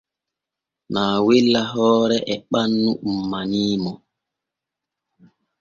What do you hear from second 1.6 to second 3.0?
hoore e ɓannu